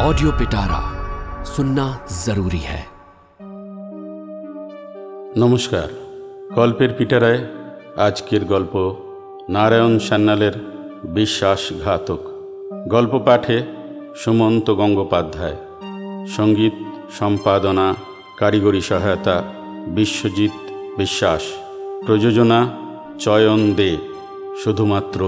Audio 0.00 0.30
पिटारा 0.32 0.80
सुनना 1.44 1.86
जरूरी 2.24 2.62
है 2.64 2.82
নমস্কার 5.38 5.88
গল্পের 6.54 6.90
পিটারায় 6.98 7.40
আজকের 7.96 8.42
গল্প 8.44 8.74
নারায়ণ 9.48 9.94
সান্যালের 9.98 10.54
বিশ্বাসঘাতক 11.14 12.20
গল্প 12.88 13.12
পাঠে 13.18 13.56
সুমন্ত 14.16 14.66
গঙ্গোপাধ্যায় 14.70 15.58
সঙ্গীত 16.36 16.74
সম্পাদনা 17.18 17.86
কারিগরি 18.38 18.82
সহায়তা 18.82 19.36
বিশ্বজিৎ 19.94 20.54
বিশ্বাস 20.98 21.42
প্রযোজনা 22.06 22.60
চয়ন 23.18 23.60
দে 23.74 23.90
শুধুমাত্র 24.62 25.20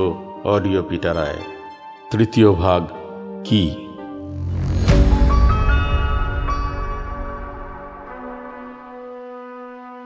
অডিও 0.45 0.83
পিটারায় 0.83 1.41
তৃতীয় 2.11 2.51
ভাগ 2.55 2.83
কি 3.45 3.63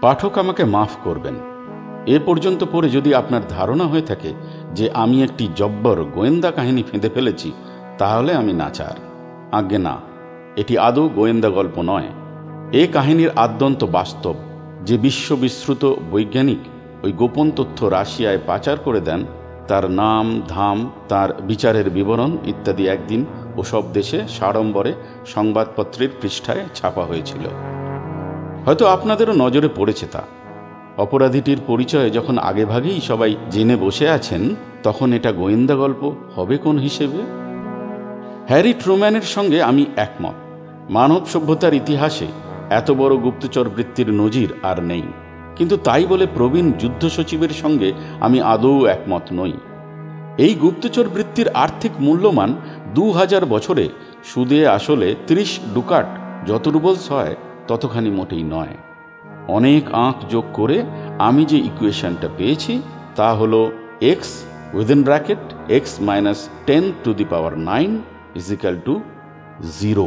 পাঠক 0.01 0.37
আমাকে 0.37 0.65
মাফ 0.65 0.95
করবেন। 1.03 1.35
এ 2.05 2.19
পর্যন্ত 2.25 2.63
পড়ে 2.71 2.89
যদি 2.89 3.13
আপনার 3.13 3.41
ধারণা 3.49 3.83
হয়ে 3.83 4.01
থাকে 4.01 4.33
যে 4.73 4.89
আমি 4.93 5.23
একটি 5.23 5.47
জব্বর 5.55 6.03
গোয়েন্দা 6.03 6.51
কাহিনী 6.51 6.83
ফেঁদে 6.83 7.09
ফেলেছি, 7.09 7.51
তাহলে 7.97 8.33
আমি 8.33 8.53
নাচার। 8.53 8.95
আজ্ঞে 9.51 9.77
না, 9.77 9.97
এটি 10.55 10.77
আদৌ 10.77 11.09
গোয়েন্দা 11.09 11.49
গল্প 11.49 11.81
নয়। 11.81 12.09
এ 12.71 12.87
কাহিনীর 12.87 13.31
আদ্যন্ত 13.35 13.83
বাস্তব, 13.83 14.35
যে 14.83 14.97
বিশ্ববিশ্রুত 14.97 15.95
বৈজ্ঞানিক 16.11 16.59
ওই 17.03 17.11
গোপন 17.11 17.51
তথ্য 17.51 17.85
রাশিয়ায় 17.85 18.43
পাচার 18.47 18.77
করে 18.79 19.01
দেন, 19.01 19.25
তার 19.67 19.91
নাম, 19.91 20.41
ধাম, 20.47 20.91
তার 21.09 21.41
বিচারের 21.41 21.89
বিবরণ 21.89 22.37
ইত্যাদি 22.45 22.87
একদিন 22.87 23.25
ওসব 23.57 23.83
দেশে 23.93 24.27
সাড়ম্বরে 24.27 24.93
সংবাদপত্রের 25.25 26.09
পৃষ্ঠায় 26.21 26.63
ছাপা 26.73 27.03
হয়েছিল। 27.05 27.45
হয়তো 28.65 28.87
আপনাদেরও 28.87 29.33
নজরে 29.33 29.69
পড়েছে 29.75 30.05
তা। 30.11 30.21
অপরাধীটির 30.97 31.57
পরিচয় 31.67 32.09
যখন 32.09 32.37
আগেভাগেই 32.37 33.01
সবাই 33.01 33.35
জেনে 33.51 33.75
বসে 33.75 34.09
আছেন, 34.09 34.55
তখন 34.83 35.13
এটা 35.13 35.31
গোয়েন্দা 35.31 35.75
গল্প 35.75 36.11
হবে 36.35 36.57
কোন 36.57 36.77
হিসেবে? 36.77 37.17
হ্যারি 38.47 38.73
ট্রুম্যানের 38.73 39.21
সঙ্গে 39.21 39.63
আমি 39.63 39.85
একমত। 39.95 40.33
মানব 40.89 41.25
সভ্যতার 41.25 41.73
ইতিহাসে 41.73 42.27
এত 42.69 42.91
বড় 42.91 43.17
গুপ্তচর 43.17 43.69
বৃত্তির 43.69 44.13
নজির 44.13 44.53
আর 44.63 44.83
নেই। 44.83 45.03
কিন্তু 45.55 45.77
তাই 45.77 46.05
বলে 46.05 46.27
প্রবীণ 46.35 46.71
যুদ্ধ 46.71 47.07
সচিবের 47.07 47.49
সঙ্গে 47.49 47.93
আমি 48.19 48.41
আদৌ 48.41 48.85
একমত 48.85 49.21
নই। 49.33 49.53
এই 50.37 50.53
গুপ্তচর 50.53 51.03
বৃত্তির 51.03 51.49
আর্থিক 51.49 51.91
মূল্যমান 51.99 52.55
দু 52.93 53.11
হাজার 53.11 53.45
বছরে 53.45 53.89
সুদে 54.23 54.67
আসলে 54.67 55.15
ত্রিশ 55.27 55.59
ডুকাট 55.73 56.05
যত 56.47 56.67
রুবলস 56.67 57.11
হয় 57.11 57.35
ততখানি 57.67 58.11
মোটেই 58.17 58.43
নয়। 58.55 58.75
অনেক 59.57 59.83
আঁক 60.07 60.17
যোগ 60.33 60.45
করে 60.53 60.77
আমি 61.27 61.43
যে 61.51 61.57
ইকুয়েশনটা 61.69 62.27
পেয়েছি, 62.37 62.73
তা 63.17 63.27
হলো 63.33 63.59
X 64.11 64.31
within 64.77 64.99
bracket 65.07 65.41
X 65.77 65.93
minus 66.07 66.39
ten 66.67 66.83
to 67.03 67.09
the 67.19 67.25
power 67.31 67.53
nine 67.69 67.91
is equal 68.35 68.75
to 68.85 68.93
zero 69.79 70.05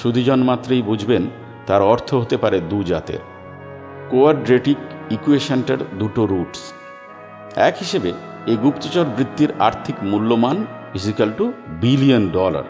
সুদীজন 0.00 0.40
মাত্রেই 0.48 0.82
বুঝবেন 0.82 1.22
তার 1.66 1.82
অর্থ 1.92 2.08
হতে 2.14 2.36
পারে 2.42 2.58
দু 2.70 2.78
জাতের। 2.90 3.22
কোয়াড্রেটিক 4.10 4.80
ইকুয়েশনটার 5.10 5.80
দুটো 5.98 6.22
রুটস। 6.26 6.62
এক 7.68 7.74
হিসেবে 7.76 8.10
এই 8.50 8.56
গুপ্তচর 8.64 9.06
বৃত্তির 9.16 9.50
আর্থিক 9.58 9.96
মূল্যমান 10.10 10.58
is equal 10.94 11.30
to 11.38 11.44
billion 11.80 12.24
dollar 12.38 12.66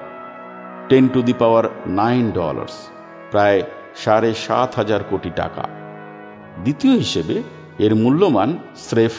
ten 0.89 1.05
to 1.09 1.21
the 1.23 1.35
power 1.43 1.65
nine 2.01 2.25
dollars 2.31 2.77
প্রায় 3.31 3.63
সাড়ে 3.97 4.35
সাত 4.35 4.75
হাজার 4.75 5.01
কোটি 5.11 5.31
টাকা। 5.37 5.63
দ্বিতীয় 6.63 6.95
হিসেবে, 6.99 7.43
এর 7.79 7.95
মূল্যমান 7.95 8.59
স্রেফ 8.77 9.13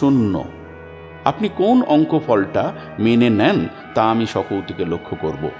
শূন্য। 0.00 0.44
আপনি 1.24 1.48
কোন 1.56 1.82
অঙ্ক 1.82 2.20
ফলটা 2.26 2.72
মেনে 2.98 3.30
নেন 3.30 3.68
তা 3.94 4.02
আমি 4.10 4.26
সকৌতিকে 4.26 4.84
লক্ষ্য 4.84 5.16
করব। 5.20 5.50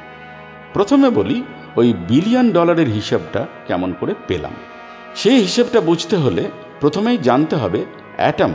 প্রথমে 0.72 1.10
বলি, 1.10 1.42
ওই 1.76 1.94
বিলিয়ন 2.08 2.53
ডলারের 2.53 2.88
হিসাবটা 2.88 3.47
কেমন 3.66 3.94
করে 4.00 4.14
পেলাম। 4.26 4.53
সেই 5.14 5.41
হিসেবটা 5.41 5.81
বুঝতে 5.81 6.16
হলে 6.16 6.50
প্রথমেই 6.81 7.19
জানতে 7.19 7.56
হবে 7.56 7.84
অ্যাটম 8.16 8.50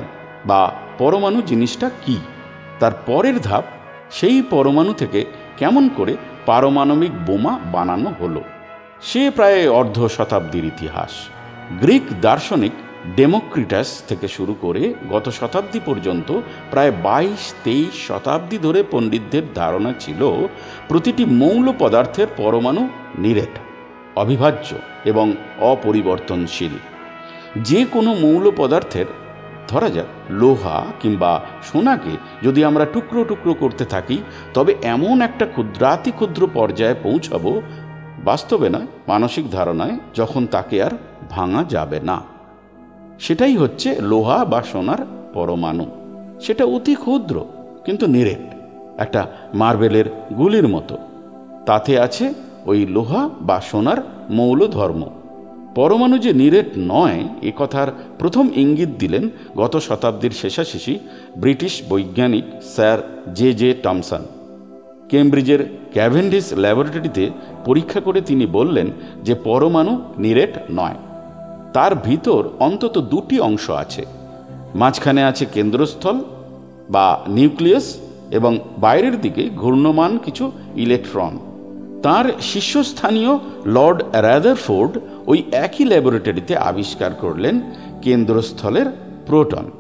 বা 0.46 0.74
পরমাণু 0.98 1.42
জিনিসটা 1.42 1.90
কি। 2.06 2.18
তার 2.80 2.92
পরের 3.06 3.40
ধাপ, 3.40 3.64
সেই 4.12 4.42
পরমাণু 4.42 4.94
থেকে 4.94 5.26
কেমন 5.58 5.90
করে 5.90 6.18
পারমাণবিক 6.46 7.12
বোমা 7.26 7.60
বানানো 7.72 8.14
হলো। 8.22 8.44
সে 9.10 9.24
প্রায় 9.30 9.62
অর্ধ 9.80 9.98
শতাব্দীর 10.08 10.66
ইতিহাস। 10.66 11.14
গ্রিক 11.82 12.06
দার্শনিক 12.22 12.76
ডেমোক্রিটাস 13.16 13.90
থেকে 14.08 14.28
শুরু 14.28 14.54
করে 14.62 14.84
গত 15.10 15.26
শতাব্দী 15.30 15.80
পর্যন্ত 15.86 16.30
প্রায় 16.72 16.94
বাইশ, 17.06 17.44
তেইশ 17.64 17.94
শতাব্দী 18.08 18.58
ধরে 18.58 18.80
পণ্ডিতদের 18.92 19.46
ধারণা 19.56 19.92
ছিল 20.00 20.22
প্রতিটি 20.88 21.24
মৌল 21.42 21.68
পদার্থের 21.80 22.28
পরমাণু 22.38 22.84
নিরেট, 23.18 23.54
অবিভাজ্য 24.16 24.70
এবং 25.06 25.26
অপরিবর্তনশীল। 25.72 26.74
যে 27.70 27.82
কোনো 27.86 28.12
মৌল 28.16 28.46
পদার্থের, 28.58 29.08
ধরা 29.70 29.90
যাক, 29.90 30.10
লোহা 30.42 30.78
কিংবা 31.02 31.32
সোনাকে 31.64 32.14
যদি 32.44 32.60
আমরা 32.66 32.86
টুকরো 32.86 33.22
টুকরো 33.24 33.54
করতে 33.54 33.84
থাকি, 33.86 34.18
তবে 34.54 34.72
এমন 34.96 35.16
একটা 35.22 35.46
ক্ষুদ্রাতি 35.46 36.12
ক্ষুদ্র 36.12 36.42
পর্যায়ে 36.54 37.02
পৌঁছাবো 37.04 37.52
বাস্তবে 38.20 38.70
নয়, 38.70 38.88
মানসিক 39.08 39.52
ধারণায় 39.52 39.98
যখন 40.16 40.48
তাকে 40.48 40.84
আর 40.84 40.92
ভাঙা 41.30 41.64
যাবে 41.70 42.00
না। 42.00 42.22
সেটাই 43.20 43.56
হচ্ছে 43.58 44.02
লোহা 44.02 44.46
বা 44.46 44.64
সোনার 44.72 45.02
পরমাণু। 45.34 45.86
সেটা 46.42 46.66
অতি 46.66 46.96
ক্ষুদ্র, 46.96 47.46
কিন্তু 47.86 48.06
নিরেট, 48.08 48.44
একটা 48.98 49.28
মার্বেলের 49.54 50.06
গুলির 50.38 50.68
মতো। 50.68 50.98
তাতে 51.66 52.00
আছে 52.00 52.34
ওই 52.66 52.86
লোহা 52.86 53.30
বা 53.42 53.62
সোনার 53.62 53.98
মৌল 54.30 54.68
ধর্ম 54.68 55.10
পরমাণু 55.76 56.18
যে 56.18 56.34
নিরেট 56.34 56.66
নয়, 56.78 57.20
এ 57.42 57.52
কথার 57.58 57.88
প্রথম 58.20 58.50
ইঙ্গিত 58.56 58.90
দিলেন 59.00 59.30
গত 59.58 59.78
শতাব্দীর 59.78 60.32
শেষাশেষি 60.32 61.00
ব্রিটিশ 61.38 61.82
বৈজ্ঞানিক 61.90 62.44
স্যার 62.76 63.00
জে 63.34 63.54
জে 63.54 63.74
টমসন। 63.84 64.24
কেমব্রিজের 65.10 65.78
ক্যাভেন্ডিস 65.94 66.54
ল্যাবরেটরিতে 66.54 67.30
পরীক্ষা 67.66 68.00
করে 68.00 68.22
তিনি 68.22 68.46
বললেন 68.46 68.92
যে 69.24 69.36
পরমাণু 69.36 70.02
নিরেট 70.18 70.58
নয়। 70.72 70.96
তার 71.74 71.96
ভিতর 71.96 72.50
অন্তত 72.60 72.98
দুটি 72.98 73.40
অংশ 73.40 73.70
আছে। 73.70 74.06
মাঝখানে 74.76 75.24
আছে 75.24 75.46
কেন্দ্রস্থল 75.46 76.20
বা 76.90 77.22
নিউক্লিয়াস 77.28 77.98
এবং 78.32 78.60
বাইরের 78.78 79.22
দিকে 79.22 79.50
ঘূর্ণমান 79.50 80.18
কিছু 80.18 80.52
ইলেকট্রন। 80.76 81.40
তার 82.04 82.26
শীর্ষস্থানীয় 82.42 83.40
লর্ড 83.66 84.04
র্যাদারফোর্ড 84.14 85.00
ওই 85.28 85.44
একই 85.52 85.84
ল্যাবরেটরিতে 85.86 86.58
আবিষ্কার 86.58 87.12
করলেন 87.14 87.62
কেন্দ্রস্থলের 88.02 88.86
প্রোটন 89.26 89.72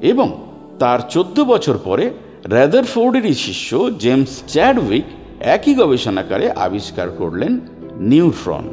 এবং 0.00 0.46
তার 0.78 0.98
চোদ্দ 1.10 1.44
বছর 1.44 1.78
পরে 1.84 2.10
র্যাদারফোর্ডেরই 2.50 3.34
শিষ্য 3.34 3.90
জেমস 3.98 4.42
চ্যাডউইক 4.48 5.04
একই 5.40 5.74
গবেষণাকারে 5.74 6.50
আবিষ্কার 6.50 7.08
করলেন 7.08 7.60
নিউট্রন। 7.96 8.64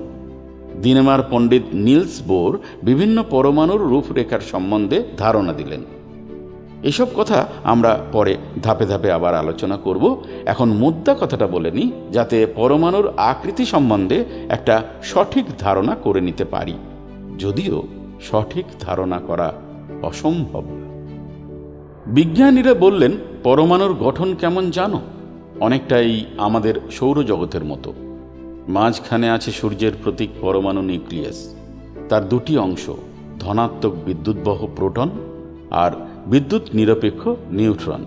দিনেমার 0.81 1.19
পণ্ডিত 1.29 1.63
নিলস 1.73 2.21
বোর 2.27 2.59
বিভিন্ন 2.83 3.23
পরমাণুর 3.29 3.81
রূপরেখার 3.81 4.39
সম্বন্ধে 4.39 5.03
ধারণা 5.17 5.53
দিলেন। 5.53 5.79
এসব 6.83 7.07
কথা 7.15 7.47
আমরা 7.63 7.99
পরে 8.11 8.37
ধাপে 8.63 8.85
ধাপে 8.85 9.11
আবার 9.11 9.35
আলোচনা 9.35 9.77
করব। 9.77 10.23
এখন 10.45 10.69
মুদ্রা 10.69 11.15
কথাটা 11.19 11.47
বলে 11.47 11.71
নিই, 11.71 11.91
যাতে 12.11 12.45
পরমাণুর 12.55 13.11
আকৃতি 13.17 13.65
সম্বন্ধে 13.65 14.25
একটা 14.49 14.83
সঠিক 15.03 15.45
ধারণা 15.59 15.95
করে 15.95 16.21
নিতে 16.21 16.45
পারি। 16.45 16.73
যদিও 17.39 17.83
সঠিক 18.21 18.65
ধারণা 18.79 19.19
করা 19.19 19.53
অসম্ভব। 20.01 20.63
বিজ্ঞানীরা 22.07 22.73
বললেন, 22.73 23.11
পরমাণুর 23.43 23.93
গঠন 23.93 24.35
কেমন 24.35 24.71
জানো? 24.71 25.01
অনেকটাই 25.59 26.25
আমাদের 26.37 26.73
সৌরজগতের 26.91 27.63
মতো। 27.63 27.93
মাঝখানে 28.67 29.29
আছে 29.29 29.51
সূর্যের 29.51 29.91
প্রতীক 30.03 30.29
পরমাণু 30.41 30.81
নিউক্লিয়াস। 30.81 31.55
তার 32.09 32.29
দুটি 32.29 32.57
অংশ, 32.57 32.89
ধনাত্মক 33.39 33.93
বিদ্যুৎবহ 34.05 34.67
প্রোটন 34.75 35.09
আর 35.71 35.91
বিদ্যুৎ 36.27 36.61
নিরপেক্ষ 36.73 37.29
নিউট্রন। 37.51 38.05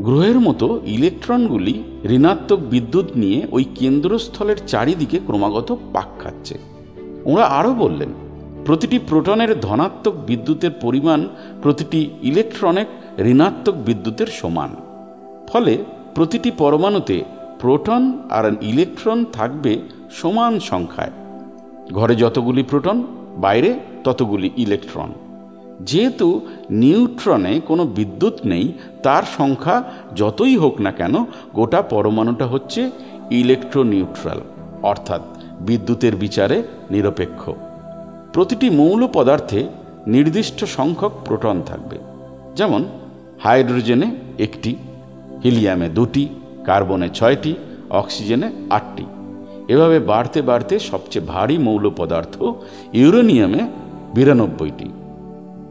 গ্রহের 0.00 0.40
মতো 0.40 0.80
ইলেকট্রনগুলি 0.86 1.82
ঋণাত্মক 2.04 2.60
বিদ্যুৎ 2.60 3.04
নিয়ে 3.16 3.46
ওই 3.52 3.64
কেন্দ্রস্থলের 3.74 4.56
চারিদিকে 4.66 5.18
ক্রমাগত 5.18 5.76
পাক 5.92 6.22
খাচ্ছে। 6.22 6.58
ওরা 7.24 7.44
আরও 7.44 7.74
বললেন, 7.74 8.08
প্রতিটি 8.64 8.98
প্রোটনের 8.98 9.60
ধনাত্মক 9.60 10.14
বিদ্যুতের 10.26 10.70
পরিমাণ 10.70 11.28
প্রতিটি 11.62 12.10
ইলেকট্রনের 12.22 12.86
ঋণাত্মক 13.18 13.74
বিদ্যুতের 13.74 14.26
সমান। 14.26 14.76
ফলে 15.48 15.84
প্রতিটি 16.14 16.50
পরমাণুতে 16.50 17.24
প্রোটন 17.60 18.12
আর 18.30 18.52
ইলেকট্রন 18.60 19.24
থাকবে 19.32 19.78
সমান 20.10 20.60
সংখ্যায়। 20.60 21.10
ঘরে 21.92 22.16
যতগুলি 22.16 22.62
প্রোটন, 22.62 23.02
বাইরে 23.36 23.78
ততগুলি 24.04 24.50
ইলেকট্রন 24.56 25.12
যেহেতু 25.80 26.40
নিউট্রনে 26.70 27.60
কোনো 27.60 27.86
বিদ্যুৎ 27.86 28.46
নেই, 28.46 28.72
তার 29.02 29.22
সংখ্যা 29.38 29.82
যতই 30.16 30.56
হোক 30.56 30.80
না 30.80 30.92
কেন 30.92 31.24
গোটা 31.54 31.82
পরমাণুটা 31.82 32.46
হচ্ছে 32.46 32.90
ইলেকট্রোনিউট্রাল 33.30 34.40
অর্থাৎ 34.82 35.20
বিদ্যুতের 35.60 36.16
বিচারে 36.16 36.62
নিরপেক্ষ। 36.90 37.50
প্রতিটি 38.32 38.70
মৌল 38.70 39.08
পদার্থে 39.12 39.68
নির্দিষ্ট 40.06 40.64
সংখ্যক 40.64 41.12
প্রোটন 41.24 41.62
থাকবে। 41.66 41.98
যেমন 42.56 42.84
হাইড্রোজেনে 43.40 44.10
একটি, 44.38 44.76
হিলিয়ামে 45.44 45.88
দুটি, 45.88 46.28
কার্বনে 46.64 47.08
ছয়টি, 47.08 47.54
অক্সিজেনে 47.90 48.50
আটটি। 48.70 49.04
এভাবে 49.68 49.98
বাড়তে 49.98 50.42
বাড়তে 50.42 50.78
সবচেয়ে 50.78 51.24
ভারী 51.24 51.58
মৌল 51.58 51.90
পদার্থ 51.96 52.42
ইউরেনিয়ামে 52.92 53.58
বিরানব্বইটি। 54.14 54.92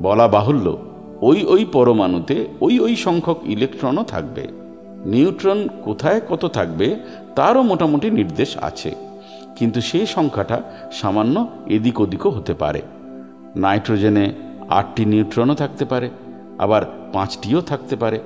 বলা 0.02 0.28
বাহুল্য, 0.28 0.78
ওই 1.22 1.46
ওই 1.46 1.66
পরমাণুতে 1.66 2.48
ওই 2.62 2.80
ওই 2.80 2.96
সংখ্যক 2.96 3.38
ইলেকট্রনও 3.44 4.04
থাকবে। 4.04 4.48
নিউট্রন 5.06 5.68
কোথায় 5.84 6.22
কত 6.30 6.46
থাকবে, 6.46 6.96
তারও 7.36 7.64
মোটামুটি 7.64 8.12
নির্দেশ 8.12 8.58
আছে। 8.58 8.96
কিন্তু 9.56 9.82
সেই 9.82 10.06
সংখ্যাটা 10.06 10.62
সামান্য 10.92 11.48
এদিক 11.68 12.02
ওদিকও 12.02 12.30
হতে 12.30 12.54
পারে। 12.54 12.82
নাইট্রোজেনে 13.56 14.34
আটটি 14.70 15.06
নিউট্রনও 15.06 15.56
থাকতে 15.56 15.86
পারে। 15.86 16.10
আবার 16.60 17.03
পাঁচটিও 17.14 17.62
থাকতে 17.62 17.96
পারে। 17.96 18.20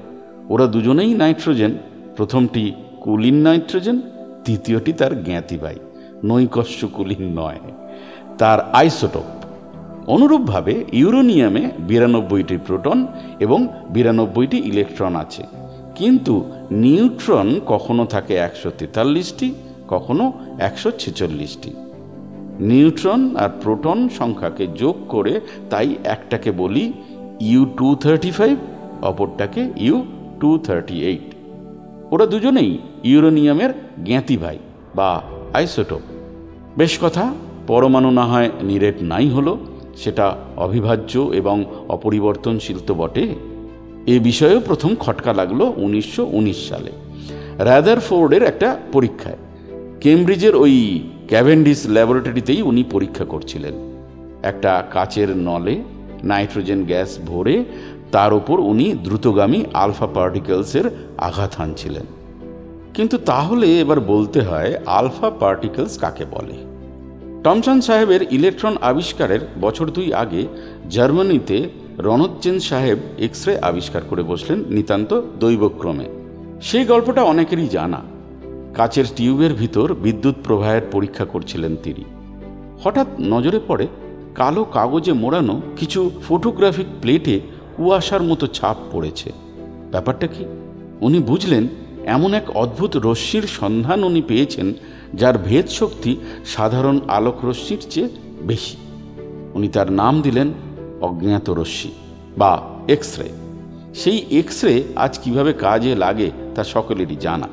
ওরা 0.49 0.65
দুজনেই 0.67 1.13
নাইট্রোজেন। 1.13 1.71
প্রথমটি 2.15 2.73
কুলিন 3.01 3.35
নাইট্রোজেন, 3.35 4.01
তৃতীয়টি 4.45 4.93
তার 4.93 5.23
জ্ঞাতিবাই 5.23 5.75
নৈকস্য 6.23 6.87
কুলিন 6.87 7.39
নয়। 7.39 7.59
তার 8.37 8.71
আইসোটোপ। 8.73 9.23
অনুরূপভাবে 10.09 10.85
ইউরোনিয়ামে 10.91 11.71
বিরানব্বইটি 11.79 12.57
প্রোটন 12.67 13.07
এবং 13.39 13.67
বিরানব্বইটি 13.89 14.57
ইলেকট্রন 14.57 15.15
আছে। 15.15 15.43
কিন্তু 15.95 16.51
নিউট্রন 16.71 17.59
কখনো 17.67 18.05
থাকে 18.05 18.35
একশো 18.35 18.71
তেতাল্লিশটি, 18.77 19.53
কখনো 19.87 20.33
একশো 20.59 20.91
ছেচল্লিশটি। 20.91 21.73
নিউট্রন 22.59 23.35
আর 23.35 23.49
প্রোটন 23.61 24.09
সংখ্যাকে 24.09 24.67
যোগ 24.67 24.95
করে 25.07 25.41
তাই 25.69 25.95
একটাকে 26.03 26.51
বলি 26.51 26.93
ইউ 27.39 27.65
টু 27.65 27.95
থার্টি 27.95 28.31
ফাইভ 28.31 28.57
অপরটাকে 29.01 29.71
ইউ 29.77 30.05
টু 30.39 30.57
থার্টি 30.57 31.01
এইট। 31.01 31.35
ওরা 32.11 32.25
দুজনেই 32.25 32.77
ইউরোনিয়ামের 33.03 33.69
জ্ঞাতি 34.05 34.37
ভাই 34.37 34.57
বা 34.95 35.21
আইসোটোপ। 35.53 36.01
বেশ 36.77 36.97
কথা, 37.01 37.33
পরমাণু 37.67 38.11
না 38.11 38.25
হয় 38.25 38.49
নিরেট 38.63 38.95
নাই 39.01 39.29
হলো, 39.29 39.57
সেটা 39.95 40.35
অবিভাজ্য 40.57 41.19
এবং 41.19 41.65
অপরিবর্তনশীল 41.89 42.77
তো 42.87 42.93
বটে। 42.93 43.35
এ 44.07 44.19
বিষয়েও 44.19 44.59
প্রথম 44.59 44.95
খটকা 44.95 45.33
লাগল 45.33 45.73
উনিশশো 45.77 46.25
উনিশ 46.25 46.69
সালে। 46.69 46.91
র্যাদার 47.59 47.99
ফোর্ডের 47.99 48.43
একটা 48.43 48.77
পরীক্ষায়। 48.91 49.37
কেমব্রিজের 50.01 50.55
ওই 50.55 51.03
ক্যাভেন্ডিস 51.27 51.87
ল্যাবরেটরিতেই 51.89 52.61
উনি 52.61 52.83
পরীক্ষা 52.83 53.25
করছিলেন। 53.25 53.73
একটা 54.43 54.83
কাচের 54.91 55.37
নলে 55.37 55.83
নাইট্রোজেন 56.23 56.83
গ্যাস 56.83 57.19
ভরে 57.27 57.63
তার 58.11 58.33
উপর 58.33 58.59
উনি 58.59 58.93
দ্রুতগামী 58.93 59.63
আলফা 59.73 60.07
পার্টিকেলসের 60.07 60.83
আঘাত 61.17 61.53
হানছিলেন। 61.55 62.05
কিন্তু 62.93 63.17
তাহলে 63.17 63.79
এবার 63.79 63.99
বলতে 63.99 64.41
হয় 64.41 64.79
আলফা 64.85 65.29
পার্টিকেলস 65.29 65.97
কাকে 65.97 66.25
বলে? 66.31 66.53
টমসন 67.43 67.81
সাহেবের 67.81 68.21
ইলেকট্রন 68.31 68.77
আবিষ্কারের 68.81 69.39
বছর 69.61 69.89
দুই 69.89 70.13
আগে 70.13 70.47
জার্মানিতে 70.89 71.69
রণজ্জেন 71.97 72.59
সাহেব 72.59 72.97
এক্স 73.17 73.47
রে 73.47 73.59
আবিষ্কার 73.59 74.01
করে 74.09 74.23
বসলেন 74.23 74.63
নিতান্ত 74.69 75.21
দৈবক্রমে। 75.39 76.05
সেই 76.61 76.85
গল্পটা 76.85 77.23
অনেকেরই 77.23 77.67
জানা। 77.67 78.01
কাচের 78.73 79.05
টিউবের 79.15 79.53
ভিতর 79.53 79.93
বিদ্যুৎ 79.93 80.35
প্রবাহের 80.43 80.81
পরীক্ষা 80.91 81.25
করছিলেন 81.25 81.75
তিনি। 81.83 82.03
হঠাৎ 82.83 83.07
নজরে 83.19 83.59
পড়ে 83.67 83.87
কালো 84.35 84.63
কাগজে 84.63 85.13
মোড়ানো 85.13 85.61
কিছু 85.75 86.11
ফটোগ্রাফিক 86.27 86.85
প্লেটে 87.01 87.39
কুয়াশার 87.77 88.23
মতো 88.23 88.47
ছাপ 88.47 88.77
পড়েছে। 88.91 89.31
ব্যাপারটা 89.91 90.27
কি? 90.27 90.45
উনি 91.01 91.19
বুঝলেন, 91.19 91.67
এমন 92.05 92.33
এক 92.33 92.49
অদ্ভুত 92.55 92.97
রশ্মির 92.97 93.43
সন্ধান 93.43 94.03
উনি 94.03 94.21
পেয়েছেন, 94.21 94.73
যার 95.13 95.37
ভেদ 95.37 95.67
শক্তি 95.67 96.15
সাধারণ 96.45 96.99
আলোক 97.07 97.45
রশ্মির 97.45 97.79
চেয়ে 97.89 98.09
বেশি। 98.41 98.77
উনি 99.53 99.67
তার 99.67 99.91
নাম 99.91 100.21
দিলেন 100.21 100.53
অজ্ঞাত 101.01 101.49
রশ্মি, 101.49 101.91
বা 102.37 102.61
এক্স 102.87 103.19
রে 103.19 103.29
সেই 103.93 104.25
এক্স 104.31 104.63
রে 104.63 104.83
আজ 104.95 105.19
কীভাবে 105.23 105.53
কাজে 105.53 105.95
লাগে 105.95 106.31
তা 106.55 106.63
সকলেরই 106.63 107.15
জানা। 107.15 107.47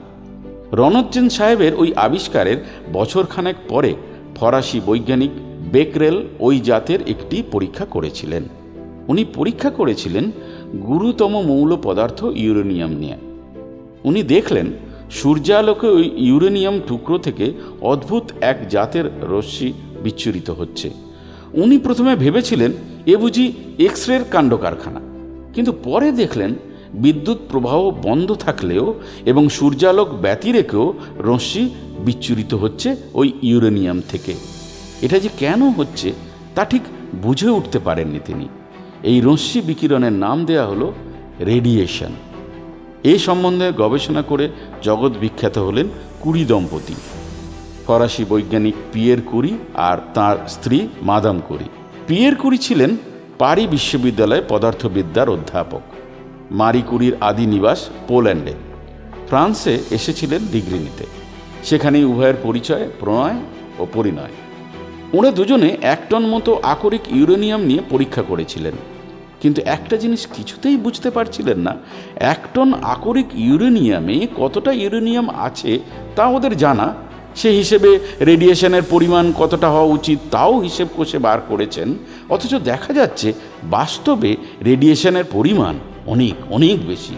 রণজ্জেন 0.73 1.29
সাহেবের 1.29 1.75
ওই 1.75 1.95
আবিষ্কারের 1.95 2.57
বছরখানেক 2.93 3.57
পরে 3.69 3.95
ফরাসি 4.37 4.81
বৈজ্ঞানিক 4.87 5.31
বেকরেল 5.73 6.27
ওই 6.41 6.61
জাতের 6.61 7.01
একটি 7.09 7.43
পরীক্ষা 7.53 7.85
করেছিলেন। 7.85 8.49
উনি 9.09 9.25
পরীক্ষা 9.35 9.71
করেছিলেন 9.71 10.31
গুরুতম 10.87 11.43
মৌল 11.47 11.77
পদার্থ 11.83 12.25
ইউরেনিয়াম 12.35 12.91
নিয়ে। 12.91 13.17
উনি 14.05 14.23
দেখলেন 14.23 14.67
সূর্যালোকে 15.11 15.87
ওই 15.87 16.11
ইউরেনিয়াম 16.17 16.81
টুকরো 16.89 17.19
থেকে 17.19 17.53
অদ্ভুত 17.81 18.23
এক 18.41 18.69
জাতের 18.69 19.05
রশ্মি 19.23 19.73
বিচ্ছুরিত 20.03 20.51
হচ্ছে। 20.51 20.91
উনি 21.53 21.79
প্রথমে 21.79 22.17
ভেবেছিলেন 22.17 22.73
এ 23.07 23.17
বুঝি 23.17 23.53
এক্স 23.79 24.09
রের 24.09 24.25
কাণ্ড 24.25 24.57
কারখানা 24.57 25.01
কিন্তু 25.55 25.73
পরে 25.85 26.13
দেখলেন 26.13 26.55
বিদ্যুৎ 26.95 27.39
প্রবাহ 27.51 27.91
বন্ধ 28.03 28.33
থাকলেও 28.33 28.95
এবং 29.27 29.49
সূর্যালোক 29.49 30.09
ব্যতি 30.09 30.53
রেখেও 30.53 30.95
রশ্মি 31.19 31.71
বিচ্ছুরিত 32.05 32.55
হচ্ছে 32.55 32.97
ওই 33.15 33.33
ইউরেনিয়াম 33.43 34.03
থেকে। 34.09 34.35
এটা 35.03 35.19
যে 35.19 35.29
কেন 35.39 35.71
হচ্ছে 35.71 36.13
তা 36.55 36.65
ঠিক 36.65 36.83
বুঝে 37.23 37.49
উঠতে 37.49 37.79
পারেননি 37.79 38.19
তিনি। 38.27 38.49
এই 39.05 39.21
রশ্মি 39.21 39.61
বিকিরণের 39.61 40.13
নাম 40.13 40.45
দেয়া 40.45 40.67
হলো 40.67 40.93
রেডিয়েশন। 41.41 42.13
এ 43.05 43.19
সম্বন্ধে 43.19 43.73
গবেষণা 43.73 44.23
করে 44.23 44.49
জগৎ 44.83 45.13
বিখ্যাত 45.21 45.59
হলেন 45.59 45.89
কুড়ি 46.21 46.45
দম্পতি। 46.45 46.95
ফরাসি 47.87 48.25
বৈজ্ঞানিক 48.25 48.75
পিয়ের 48.93 49.23
কুরি 49.23 49.59
আর 49.75 49.99
তার 50.15 50.37
স্ত্রী 50.49 50.89
মাদাম 51.03 51.41
কুরি। 51.49 51.65
পিয়ের 52.07 52.35
কুরি 52.37 52.59
ছিলেন 52.59 52.97
পারি 53.39 53.67
বিশ্ববিদ্যালয়ে 53.67 54.43
পদার্থবিদ্যার 54.49 55.29
অধ্যাপক। 55.31 55.83
মারি 56.51 56.83
কুরির 56.91 57.15
আদি 57.21 57.47
নিবাস 57.47 57.89
পোল্যান্ডে। 58.09 58.55
ফ্রান্সে 59.29 59.79
এসেছিলেন 59.91 60.47
ডিগ্রি 60.53 60.79
নিতে। 60.79 61.05
সেখানেই 61.65 62.05
উভয়ের 62.05 62.35
পরিচয়, 62.43 62.89
প্রণয় 63.01 63.39
ও 63.79 63.87
পরিণয়। 63.93 64.35
ওরা 65.13 65.31
দুজনে 65.31 65.77
এক 65.83 66.01
টন 66.11 66.27
মতো 66.27 66.61
আকরিক 66.63 67.01
ইউরেনিয়াম 67.11 67.61
নিয়ে 67.61 67.83
পরীক্ষা 67.91 68.23
করেছিলেন। 68.23 68.73
কিন্তু 69.45 69.61
একটা 69.77 69.97
জিনিস 70.03 70.23
কিছুতেই 70.37 70.77
বুঝতে 70.85 71.09
পারছিলেন 71.17 71.59
না, 71.67 71.75
এক 72.33 72.41
টন 72.55 72.69
আকরিক 72.95 73.29
ইউরেনিয়ামে 73.47 74.17
কতটা 74.41 74.71
ইউরেনিয়াম 74.83 75.27
আছে 75.47 75.73
তা 76.17 76.25
ওদের 76.37 76.55
জানা। 76.65 76.87
সে 77.41 77.51
হিসেবে 77.61 77.91
রেডিয়েশনের 78.31 78.85
পরিমাণ 78.93 79.25
কতটা 79.41 79.69
হওয়া 79.75 79.93
উচিত 79.97 80.19
তাও 80.31 80.55
হিসেব 80.67 80.89
কষে 80.97 81.19
বার 81.27 81.39
করেছেন। 81.51 81.89
অথচ 82.35 82.53
দেখা 82.71 82.91
যাচ্ছে 82.99 83.29
বাস্তবে 83.77 84.31
রেডিয়েশনের 84.69 85.27
পরিমাণ 85.33 85.75
অনেক 86.07 86.37
অনেক 86.57 86.77
বেশি। 86.91 87.17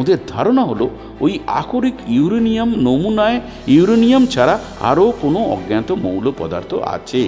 ওদের 0.00 0.18
ধারণা 0.32 0.62
হলো 0.70 0.86
ওই 1.24 1.32
আকরিক 1.60 1.96
ইউরেনিয়াম 2.16 2.70
নমুনায় 2.86 3.38
ইউরেনিয়াম 3.74 4.24
ছাড়া 4.26 4.54
আরও 4.90 5.06
কোনো 5.22 5.40
অজ্ঞাত 5.54 5.88
মৌল 6.04 6.26
পদার্থ 6.38 6.70
আছে, 6.96 7.22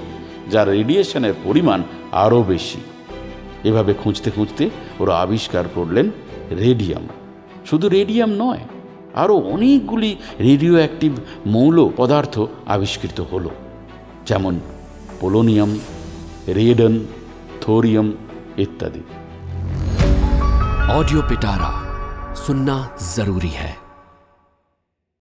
যার 0.53 0.67
রেডিয়েশনের 0.77 1.35
পরিমাণ 1.45 1.79
আরও 2.25 2.41
বেশি। 2.55 2.81
এভাবে 3.66 3.94
খুঁজতে 3.94 4.30
খুঁজতে 4.32 4.64
ওরা 5.00 5.14
আবিষ্কার 5.20 5.66
করলেন 5.76 6.06
রেডিয়াম 6.60 7.04
শুধু 7.66 7.86
রেডিয়াম 7.88 8.32
নয় 8.34 8.64
আরও 9.16 9.36
অনেকগুলি 9.54 10.12
রেডিও 10.42 10.74
অ্যাক্টিভ 10.76 11.12
মৌল 11.48 11.78
পদার্থ 11.98 12.36
আবিষ্কৃত 12.68 13.20
হলো 13.32 13.52
যেমন 14.26 14.54
পোলোনিয়াম 15.22 15.72
रेडन 16.50 16.94
थोरियम 17.64 18.12
इत्यादि 18.60 19.02
ऑडियो 20.94 21.22
पिटारा 21.22 21.72
सुनना 22.36 22.78
जरूरी 23.16 23.50
है 23.52 23.81